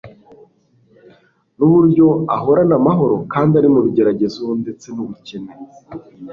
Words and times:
n'uburyo 1.57 2.05
ahorana 2.35 2.75
amahoro 2.79 3.15
kandi 3.33 3.51
ari 3.59 3.69
mu 3.73 3.79
bigeragezo 3.85 4.43
ndetse 4.61 4.87
n'ubukene. 4.95 5.51